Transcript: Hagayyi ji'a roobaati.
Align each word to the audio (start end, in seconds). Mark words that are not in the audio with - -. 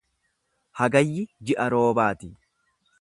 Hagayyi 0.79 1.27
ji'a 1.51 1.67
roobaati. 1.75 2.33